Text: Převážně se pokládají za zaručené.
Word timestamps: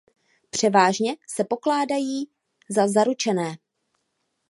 Převážně 0.49 1.15
se 1.27 1.43
pokládají 1.43 2.27
za 2.69 2.87
zaručené. 2.87 3.57